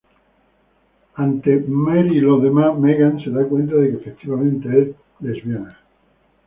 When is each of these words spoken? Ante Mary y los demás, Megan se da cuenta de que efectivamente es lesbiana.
Ante 1.13 1.63
Mary 1.67 2.17
y 2.17 2.21
los 2.21 2.41
demás, 2.41 2.75
Megan 2.75 3.19
se 3.23 3.29
da 3.29 3.45
cuenta 3.47 3.75
de 3.75 3.89
que 3.91 3.97
efectivamente 3.97 4.81
es 4.81 4.95
lesbiana. 5.19 5.77